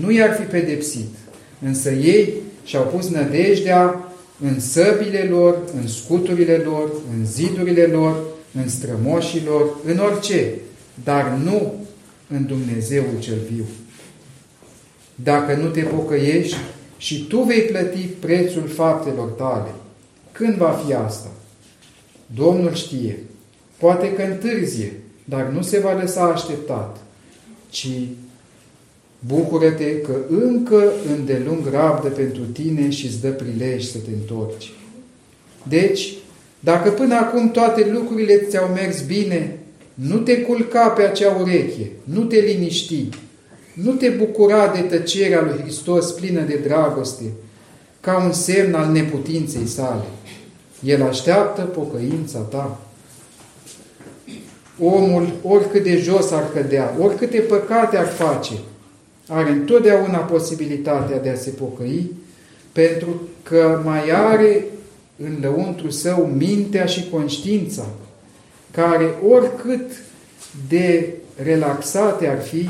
nu 0.00 0.10
i-ar 0.10 0.34
fi 0.34 0.42
pedepsit, 0.42 1.14
însă 1.62 1.90
ei 1.90 2.34
și-au 2.64 2.84
pus 2.84 3.08
nădejdea 3.08 4.08
în 4.40 4.60
săbile 4.60 5.26
lor, 5.30 5.58
în 5.80 5.88
scuturile 5.88 6.56
lor, 6.56 6.90
în 7.16 7.26
zidurile 7.26 7.82
lor, 7.82 8.24
în 8.62 8.68
strămoșilor, 8.68 9.76
în 9.84 9.98
orice, 9.98 10.54
dar 11.04 11.38
nu 11.44 11.74
în 12.28 12.46
Dumnezeul 12.46 13.20
cel 13.20 13.38
viu. 13.52 13.64
Dacă 15.14 15.54
nu 15.54 15.68
te 15.68 15.80
pocăiești 15.80 16.56
și 16.96 17.26
tu 17.26 17.40
vei 17.40 17.60
plăti 17.60 17.98
prețul 17.98 18.68
faptelor 18.68 19.28
tale, 19.28 19.70
când 20.32 20.54
va 20.54 20.82
fi 20.86 20.94
asta? 20.94 21.30
Domnul 22.34 22.74
știe. 22.74 23.18
Poate 23.76 24.12
că 24.12 24.22
întârzie, 24.22 24.92
dar 25.24 25.46
nu 25.46 25.62
se 25.62 25.78
va 25.78 25.92
lăsa 25.92 26.24
așteptat, 26.24 26.96
ci 27.68 27.88
bucură-te 29.26 30.00
că 30.00 30.16
încă 30.28 30.92
îndelung 31.16 31.68
rabdă 31.72 32.08
pentru 32.08 32.42
tine 32.42 32.90
și 32.90 33.06
îți 33.06 33.20
dă 33.20 33.28
prilej 33.28 33.84
să 33.84 33.98
te 33.98 34.10
întorci. 34.10 34.72
Deci, 35.68 36.14
Dacă 36.60 36.90
până 36.90 37.14
acum 37.14 37.50
toate 37.50 37.90
lucrurile 37.92 38.36
ți-au 38.48 38.68
mers 38.68 39.00
bine, 39.00 39.58
nu 39.94 40.16
te 40.16 40.42
culca 40.42 40.88
pe 40.88 41.02
acea 41.02 41.36
ureche, 41.40 41.90
nu 42.04 42.24
te 42.24 42.36
liniști, 42.36 43.08
nu 43.74 43.92
te 43.92 44.08
bucura 44.08 44.68
de 44.68 44.80
tăcerea 44.80 45.42
lui 45.42 45.60
Hristos 45.62 46.10
plină 46.10 46.40
de 46.40 46.60
dragoste, 46.62 47.24
ca 48.00 48.24
un 48.24 48.32
semn 48.32 48.74
al 48.74 48.92
neputinței 48.92 49.66
sale. 49.66 50.04
El 50.82 51.02
așteaptă 51.02 51.62
pocăința 51.62 52.38
ta. 52.38 52.80
Omul, 54.78 55.32
oricât 55.42 55.82
de 55.82 55.96
jos 55.96 56.30
ar 56.30 56.52
cădea, 56.52 56.96
oricâte 57.00 57.38
păcate 57.38 57.96
ar 57.96 58.06
face, 58.06 58.52
are 59.28 59.50
întotdeauna 59.50 60.18
posibilitatea 60.18 61.18
de 61.18 61.30
a 61.30 61.36
se 61.36 61.50
pocăi, 61.50 62.10
pentru 62.72 63.20
că 63.42 63.80
mai 63.84 64.10
are 64.10 64.64
în 65.16 65.36
lăuntru 65.40 65.90
său 65.90 66.30
mintea 66.36 66.84
și 66.84 67.08
conștiința, 67.10 67.86
care 68.70 69.14
oricât 69.28 69.90
de 70.68 71.14
relaxate 71.42 72.26
ar 72.26 72.40
fi, 72.40 72.68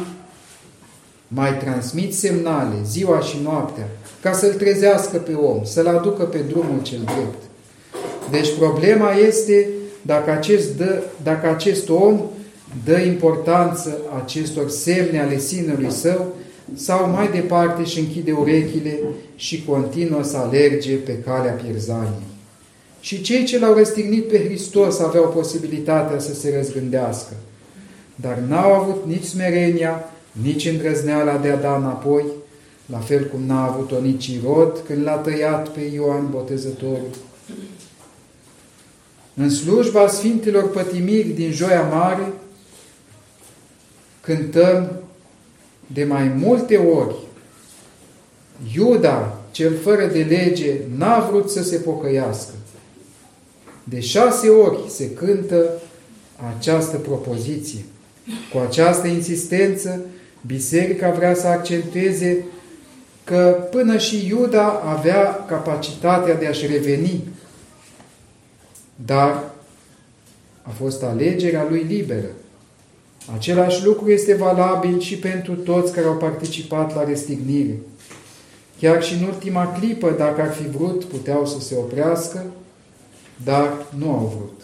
mai 1.29 1.59
transmit 1.59 2.15
semnale 2.15 2.75
ziua 2.85 3.21
și 3.21 3.37
noaptea, 3.43 3.89
ca 4.21 4.33
să-l 4.33 4.53
trezească 4.53 5.17
pe 5.17 5.33
om, 5.33 5.65
să-l 5.65 5.87
aducă 5.87 6.25
pe 6.25 6.39
drumul 6.39 6.83
cel 6.83 7.01
drept. 7.05 7.43
Deci 8.31 8.57
problema 8.59 9.13
este 9.13 9.69
dacă 10.03 10.31
acest, 10.31 10.77
dă, 10.77 11.03
dacă 11.23 11.49
acest 11.49 11.89
om 11.89 12.21
dă 12.85 12.97
importanță 12.97 13.97
acestor 14.23 14.69
semne 14.69 15.21
ale 15.21 15.39
sinelui 15.39 15.91
său 15.91 16.35
sau 16.75 17.11
mai 17.11 17.31
departe 17.31 17.85
și 17.85 17.99
închide 17.99 18.33
urechile 18.33 18.99
și 19.37 19.65
continuă 19.65 20.23
să 20.23 20.37
alerge 20.37 20.95
pe 20.95 21.19
calea 21.19 21.53
pierzaniei. 21.53 22.33
Și 23.01 23.21
cei 23.21 23.45
ce 23.45 23.59
l-au 23.59 23.75
răstignit 23.75 24.29
pe 24.29 24.45
Hristos 24.45 25.01
aveau 25.01 25.29
posibilitatea 25.29 26.19
să 26.19 26.35
se 26.35 26.55
răzgândească, 26.57 27.33
dar 28.15 28.39
n-au 28.49 28.73
avut 28.73 29.07
nici 29.07 29.25
smerenia, 29.25 30.11
nici 30.43 30.67
îndrăzneala 30.67 31.37
de 31.37 31.49
a 31.51 31.57
da 31.57 31.77
înapoi, 31.77 32.25
la 32.87 32.99
fel 32.99 33.27
cum 33.27 33.41
n-a 33.47 33.67
avut-o 33.67 34.01
nici 34.01 34.27
Irod 34.27 34.83
când 34.87 35.03
l-a 35.03 35.17
tăiat 35.17 35.69
pe 35.69 35.81
Ioan 35.81 36.31
Botezătorul. 36.31 37.11
În 39.35 39.51
slujba 39.51 40.09
Sfintilor 40.09 40.71
Pătimiri 40.71 41.29
din 41.29 41.51
Joia 41.51 41.83
Mare, 41.83 42.33
cântăm 44.21 45.04
de 45.95 46.05
mai 46.05 46.29
multe 46.29 46.77
ori 46.77 47.15
Iuda, 48.75 49.41
cel 49.51 49.77
fără 49.79 50.07
de 50.07 50.23
lege, 50.23 50.81
n-a 50.97 51.29
vrut 51.31 51.51
să 51.51 51.63
se 51.63 51.77
pocăiască. 51.77 52.53
De 53.85 54.01
șase 54.01 54.49
ori 54.49 54.79
se 54.89 55.11
cântă 55.11 55.71
această 56.57 56.97
propoziție. 56.97 57.85
Cu 58.53 58.59
această 58.59 59.07
insistență, 59.07 60.01
biserica 60.47 61.11
vrea 61.11 61.35
să 61.35 61.47
accentueze 61.47 62.45
că 63.25 63.67
până 63.71 63.99
și 63.99 64.27
Iuda 64.27 64.69
avea 64.69 65.45
capacitatea 65.49 66.35
de 66.35 66.47
a-și 66.47 66.67
reveni, 66.67 67.29
dar 69.05 69.53
a 70.63 70.71
fost 70.71 71.03
alegerea 71.03 71.67
lui 71.69 71.83
liberă. 71.89 72.29
Același 73.33 73.85
lucru 73.85 74.11
este 74.11 74.35
valabil 74.35 75.01
și 75.01 75.17
pentru 75.17 75.53
toți 75.53 75.93
care 75.93 76.07
au 76.07 76.17
participat 76.17 76.95
la 76.95 77.05
restignire. 77.05 77.79
Chiar 78.81 79.03
și 79.03 79.15
în 79.15 79.23
ultima 79.23 79.73
clipă, 79.79 80.15
dacă 80.19 80.41
ar 80.41 80.53
fi 80.53 80.69
vrut, 80.69 81.05
puteau 81.05 81.47
să 81.47 81.61
se 81.61 81.75
oprească, 81.75 82.45
dar 83.45 83.87
nu 83.99 84.11
au 84.11 84.33
vrut. 84.37 84.61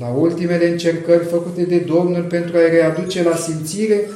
La 0.00 0.08
ultimele 0.08 0.70
încercări 0.70 1.24
făcute 1.24 1.62
de 1.62 1.78
Domnul 1.78 2.22
pentru 2.22 2.56
a-i 2.56 2.70
readuce 2.70 3.22
la 3.22 3.36
simțire, 3.36 4.08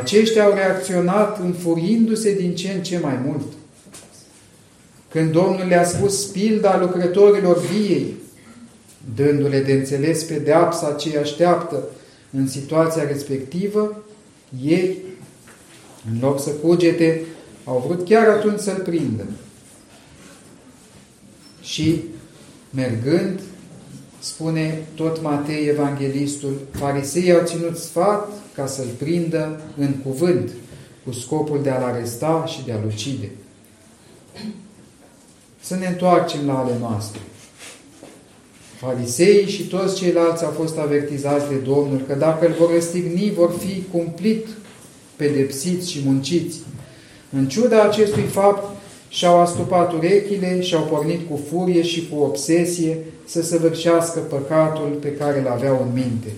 aceștia 0.00 0.44
au 0.44 0.54
reacționat 0.54 1.40
înfuriindu-se 1.40 2.34
din 2.34 2.54
ce 2.54 2.72
în 2.72 2.82
ce 2.82 2.98
mai 2.98 3.18
mult. 3.26 3.46
Când 5.08 5.32
Domnul 5.32 5.66
le-a 5.68 5.84
spus 5.84 6.24
pilda 6.24 6.78
lucrătorilor 6.80 7.58
viei, 7.58 8.14
dându-le 9.14 9.60
de 9.60 9.72
înțeles 9.72 10.22
pedeapsa 10.22 10.92
ce 10.92 11.08
îi 11.08 11.16
așteaptă 11.16 11.82
în 12.36 12.48
situația 12.48 13.06
respectivă, 13.06 14.02
ei, 14.62 14.96
în 16.12 16.18
loc 16.20 16.40
să 16.40 16.50
cugete, 16.50 17.24
au 17.64 17.84
vrut 17.86 18.04
chiar 18.04 18.28
atunci 18.28 18.60
să-l 18.60 18.80
prindă. 18.84 19.24
Și, 21.62 22.02
mergând, 22.70 23.40
spune 24.18 24.86
tot 24.94 25.22
Matei 25.22 25.66
Evanghelistul, 25.66 26.60
fariseii 26.70 27.32
au 27.32 27.44
ținut 27.44 27.76
sfat 27.76 28.28
ca 28.54 28.66
să-l 28.66 28.88
prindă 28.98 29.60
în 29.76 29.92
cuvânt, 29.92 30.50
cu 31.04 31.12
scopul 31.12 31.62
de 31.62 31.70
a-l 31.70 31.82
aresta 31.82 32.44
și 32.46 32.64
de 32.64 32.72
a-l 32.72 32.84
ucide. 32.86 33.30
Să 35.60 35.74
ne 35.74 35.86
întoarcem 35.86 36.46
la 36.46 36.58
ale 36.58 36.76
noastre. 36.80 37.20
Fariseii 38.76 39.48
și 39.48 39.62
toți 39.62 39.96
ceilalți 39.96 40.44
au 40.44 40.50
fost 40.50 40.78
avertizați 40.78 41.48
de 41.48 41.54
Domnul 41.54 42.00
că 42.06 42.14
dacă 42.14 42.46
îl 42.46 42.54
vor 42.58 42.72
răstigni, 42.72 43.32
vor 43.36 43.54
fi 43.58 43.82
cumplit 43.90 44.46
pedepsiți 45.16 45.90
și 45.90 46.00
munciți. 46.04 46.60
În 47.32 47.48
ciuda 47.48 47.82
acestui 47.82 48.22
fapt, 48.22 48.74
și-au 49.08 49.40
astupat 49.40 49.92
urechile 49.92 50.60
și-au 50.60 50.82
pornit 50.82 51.28
cu 51.28 51.40
furie 51.50 51.82
și 51.82 52.08
cu 52.08 52.22
obsesie 52.22 52.98
să 53.24 53.42
săvârșească 53.42 54.18
păcatul 54.18 54.98
pe 55.00 55.12
care 55.12 55.40
îl 55.40 55.46
aveau 55.46 55.86
în 55.86 55.92
minte. 55.92 56.28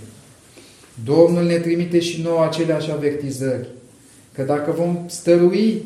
Domnul 1.04 1.44
ne 1.44 1.58
trimite 1.58 2.00
și 2.00 2.22
nouă 2.22 2.44
aceleași 2.44 2.90
avertizări, 2.90 3.68
că 4.32 4.42
dacă 4.42 4.74
vom 4.76 4.98
stărui 5.06 5.82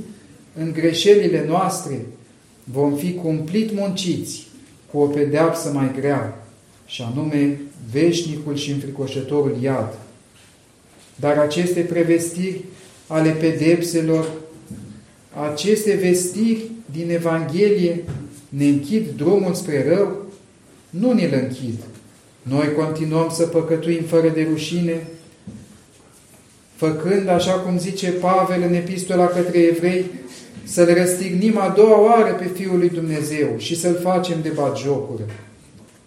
în 0.59 0.73
greșelile 0.73 1.45
noastre, 1.49 2.07
vom 2.65 2.95
fi 2.95 3.15
cumplit 3.15 3.73
munciți 3.75 4.47
cu 4.93 4.99
o 4.99 5.07
pedeapsă 5.07 5.71
mai 5.73 5.91
grea, 5.99 6.40
și 6.91 7.03
anume 7.03 7.61
veșnicul 7.93 8.57
și 8.57 8.71
înfricoșătorul 8.71 9.57
iad. 9.63 9.99
Dar 11.17 11.39
aceste 11.39 11.81
prevestiri 11.81 12.65
ale 13.07 13.31
pedepselor, 13.31 14.31
aceste 15.53 15.95
vestiri 15.95 16.71
din 16.93 17.11
Evanghelie 17.11 18.05
ne 18.49 18.65
închid 18.65 19.09
drumul 19.17 19.55
spre 19.55 19.95
rău? 19.95 20.17
Nu 20.91 21.13
ne-l 21.13 21.41
închid. 21.43 21.79
Noi 22.43 22.73
continuăm 22.73 23.31
să 23.33 23.43
păcătuim 23.43 24.03
fără 24.03 24.29
de 24.29 24.47
rușine, 24.51 25.07
făcând, 26.75 27.29
așa 27.29 27.53
cum 27.53 27.79
zice 27.79 28.11
Pavel 28.11 28.63
în 28.63 28.75
epistola 28.75 29.27
către 29.27 29.59
evrei, 29.59 30.05
să-L 30.65 30.95
răstignim 30.95 31.59
a 31.59 31.69
doua 31.77 32.01
oară 32.01 32.33
pe 32.33 32.51
Fiul 32.55 32.79
lui 32.79 32.89
Dumnezeu 32.89 33.49
și 33.57 33.77
să-L 33.77 33.99
facem 34.03 34.37
de 34.43 34.53
jocură. 34.77 35.23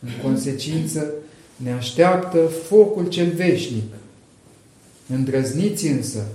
În 0.04 0.12
consecință, 0.24 1.12
ne 1.56 1.72
așteaptă 1.72 2.38
focul 2.68 3.08
cel 3.08 3.32
veșnic. 3.36 3.94
Îndrăzniți 5.08 5.88
însă, 5.88 6.26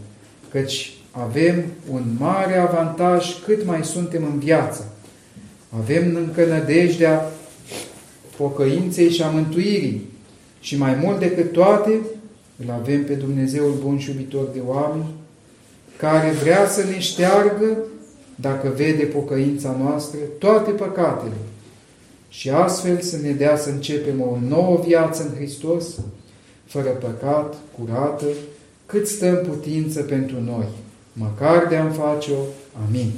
căci 0.51 0.93
avem 1.11 1.65
un 1.91 2.03
mare 2.19 2.57
avantaj 2.57 3.43
cât 3.45 3.65
mai 3.65 3.85
suntem 3.85 4.25
în 4.25 4.39
viață. 4.39 4.93
Avem 5.79 6.15
încă 6.15 6.45
nădejdea 6.45 7.31
pocăinței 8.37 9.11
și 9.11 9.23
a 9.23 9.29
mântuirii. 9.29 10.07
Și 10.61 10.77
mai 10.77 10.95
mult 11.03 11.19
decât 11.19 11.53
toate, 11.53 11.91
îl 12.65 12.71
avem 12.81 13.05
pe 13.05 13.13
Dumnezeul 13.13 13.75
bun 13.83 13.99
și 13.99 14.11
iubitor 14.11 14.49
de 14.53 14.61
oameni, 14.67 15.15
care 15.97 16.31
vrea 16.31 16.69
să 16.69 16.85
ne 16.85 16.99
șteargă, 16.99 17.79
dacă 18.35 18.73
vede 18.77 19.05
pocăința 19.05 19.77
noastră, 19.81 20.19
toate 20.39 20.71
păcatele 20.71 21.37
și 22.29 22.51
astfel 22.51 23.01
să 23.01 23.17
ne 23.17 23.31
dea 23.31 23.57
să 23.57 23.69
începem 23.71 24.21
o 24.21 24.39
nouă 24.49 24.83
viață 24.87 25.23
în 25.23 25.35
Hristos, 25.35 25.87
fără 26.65 26.89
păcat, 26.89 27.55
curată, 27.79 28.27
cât 28.87 29.07
stă 29.07 29.39
în 29.39 29.47
putință 29.47 30.03
pentru 30.03 30.41
noi, 30.41 30.67
măcar 31.13 31.67
de 31.67 31.77
a-mi 31.77 31.95
face-o. 31.95 32.39
Amin. 32.87 33.13